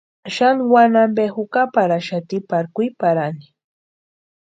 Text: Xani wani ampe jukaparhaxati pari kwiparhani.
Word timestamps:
Xani 0.35 0.63
wani 0.73 0.97
ampe 1.05 1.23
jukaparhaxati 1.35 2.37
pari 2.49 2.67
kwiparhani. 2.75 3.45